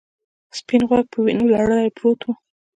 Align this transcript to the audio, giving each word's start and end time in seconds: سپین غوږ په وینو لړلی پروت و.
سپین 0.57 0.81
غوږ 0.89 1.05
په 1.11 1.17
وینو 1.23 1.51
لړلی 1.55 1.89
پروت 1.97 2.19
و. 2.25 2.29